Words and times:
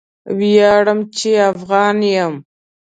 ویاړم 0.39 0.99
چې 1.17 1.29
افغان 1.51 1.97
یم. 2.15 2.33